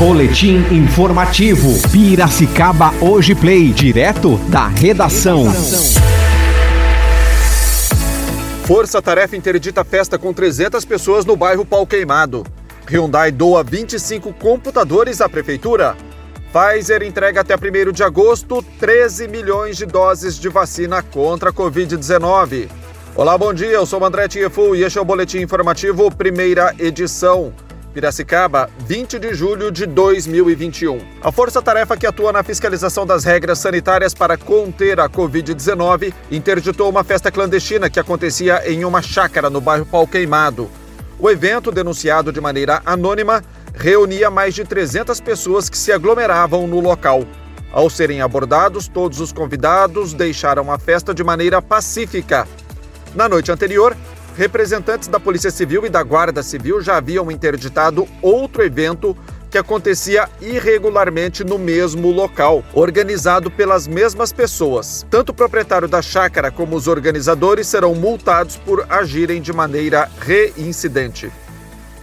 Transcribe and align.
Boletim 0.00 0.64
informativo. 0.70 1.68
Piracicaba 1.92 2.90
Hoje 3.02 3.34
Play, 3.34 3.68
direto 3.68 4.38
da 4.48 4.66
redação. 4.66 5.44
Força 8.64 9.02
Tarefa 9.02 9.36
interdita 9.36 9.84
festa 9.84 10.18
com 10.18 10.32
300 10.32 10.86
pessoas 10.86 11.26
no 11.26 11.36
bairro 11.36 11.66
Pau 11.66 11.86
Queimado. 11.86 12.46
Hyundai 12.90 13.30
doa 13.30 13.62
25 13.62 14.32
computadores 14.32 15.20
à 15.20 15.28
prefeitura. 15.28 15.94
Pfizer 16.50 17.02
entrega 17.02 17.42
até 17.42 17.54
1 17.54 17.92
de 17.92 18.02
agosto 18.02 18.64
13 18.78 19.28
milhões 19.28 19.76
de 19.76 19.84
doses 19.84 20.38
de 20.38 20.48
vacina 20.48 21.02
contra 21.02 21.50
a 21.50 21.52
Covid-19. 21.52 22.70
Olá, 23.14 23.36
bom 23.36 23.52
dia. 23.52 23.72
Eu 23.72 23.84
sou 23.84 24.00
o 24.00 24.04
André 24.06 24.28
Tiefu 24.28 24.74
e 24.74 24.82
este 24.82 24.98
é 24.98 25.02
o 25.02 25.04
Boletim 25.04 25.40
Informativo, 25.40 26.10
primeira 26.10 26.74
edição. 26.78 27.52
Piracicaba, 27.92 28.70
20 28.86 29.18
de 29.18 29.34
julho 29.34 29.70
de 29.70 29.84
2021. 29.84 31.00
A 31.20 31.32
força-tarefa 31.32 31.96
que 31.96 32.06
atua 32.06 32.32
na 32.32 32.42
fiscalização 32.42 33.04
das 33.04 33.24
regras 33.24 33.58
sanitárias 33.58 34.14
para 34.14 34.36
conter 34.36 35.00
a 35.00 35.08
Covid-19 35.08 36.12
interditou 36.30 36.88
uma 36.88 37.02
festa 37.02 37.32
clandestina 37.32 37.90
que 37.90 37.98
acontecia 37.98 38.62
em 38.70 38.84
uma 38.84 39.02
chácara 39.02 39.50
no 39.50 39.60
bairro 39.60 39.84
Pau 39.84 40.06
Queimado. 40.06 40.70
O 41.18 41.28
evento, 41.28 41.72
denunciado 41.72 42.32
de 42.32 42.40
maneira 42.40 42.80
anônima, 42.86 43.42
reunia 43.74 44.30
mais 44.30 44.54
de 44.54 44.64
300 44.64 45.20
pessoas 45.20 45.68
que 45.68 45.76
se 45.76 45.92
aglomeravam 45.92 46.66
no 46.68 46.80
local. 46.80 47.24
Ao 47.72 47.90
serem 47.90 48.20
abordados, 48.20 48.88
todos 48.88 49.20
os 49.20 49.32
convidados 49.32 50.12
deixaram 50.12 50.72
a 50.72 50.78
festa 50.78 51.12
de 51.12 51.24
maneira 51.24 51.60
pacífica. 51.60 52.46
Na 53.14 53.28
noite 53.28 53.50
anterior, 53.50 53.96
representantes 54.36 55.08
da 55.08 55.20
Polícia 55.20 55.50
Civil 55.50 55.86
e 55.86 55.88
da 55.88 56.02
Guarda 56.02 56.42
Civil 56.42 56.80
já 56.80 56.96
haviam 56.96 57.30
interditado 57.30 58.06
outro 58.22 58.62
evento 58.62 59.16
que 59.50 59.58
acontecia 59.58 60.28
irregularmente 60.40 61.42
no 61.42 61.58
mesmo 61.58 62.10
local, 62.12 62.64
organizado 62.72 63.50
pelas 63.50 63.88
mesmas 63.88 64.32
pessoas. 64.32 65.04
Tanto 65.10 65.30
o 65.30 65.34
proprietário 65.34 65.88
da 65.88 66.00
chácara 66.00 66.50
como 66.50 66.76
os 66.76 66.86
organizadores 66.86 67.66
serão 67.66 67.94
multados 67.94 68.56
por 68.56 68.86
agirem 68.88 69.42
de 69.42 69.52
maneira 69.52 70.08
reincidente. 70.20 71.30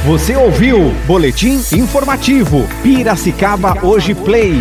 Você 0.06 0.36
ouviu 0.36 0.92
Boletim 1.06 1.64
Informativo 1.72 2.68
Piracicaba 2.84 3.86
Hoje 3.86 4.14
Play. 4.14 4.56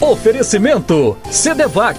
Oferecimento 0.00 1.16
Cedevac, 1.30 1.98